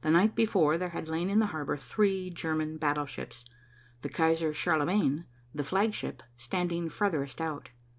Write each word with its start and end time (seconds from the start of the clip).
The 0.00 0.08
night 0.10 0.34
before 0.34 0.78
there 0.78 0.88
had 0.88 1.10
lain 1.10 1.28
in 1.28 1.38
the 1.38 1.48
harbor 1.52 1.76
three 1.76 2.30
German 2.30 2.78
battleships, 2.78 3.44
the 4.00 4.08
Kaiser 4.08 4.54
Charlemagne, 4.54 5.26
the 5.54 5.62
flagship, 5.64 6.22
standing 6.38 6.88
farthest 6.88 7.42
out. 7.42 7.68